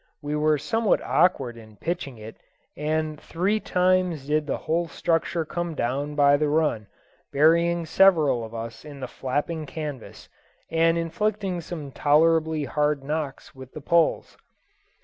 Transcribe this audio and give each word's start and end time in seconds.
We 0.23 0.35
were 0.35 0.57
somewhat 0.57 0.99
awkward 1.03 1.57
in 1.57 1.75
pitching 1.75 2.17
it, 2.17 2.35
and 2.75 3.21
three 3.21 3.59
times 3.59 4.25
did 4.25 4.47
the 4.47 4.57
whole 4.65 4.87
structure 4.87 5.45
come 5.45 5.75
down 5.75 6.15
by 6.15 6.37
the 6.37 6.49
run, 6.49 6.87
burying 7.31 7.85
several 7.85 8.43
of 8.43 8.51
us 8.55 8.83
in 8.83 8.99
the 8.99 9.07
flapping 9.07 9.67
canvas, 9.67 10.27
and 10.71 10.97
inflicting 10.97 11.61
some 11.61 11.91
tolerably 11.91 12.63
hard 12.63 13.03
knocks 13.03 13.53
with 13.53 13.73
the 13.73 13.81
poles. 13.81 14.37